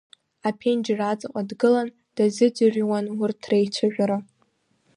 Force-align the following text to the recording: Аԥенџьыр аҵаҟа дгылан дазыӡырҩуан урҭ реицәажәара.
Аԥенџьыр 0.47 0.99
аҵаҟа 1.11 1.41
дгылан 1.49 1.89
дазыӡырҩуан 2.15 3.05
урҭ 3.21 3.41
реицәажәара. 3.49 4.17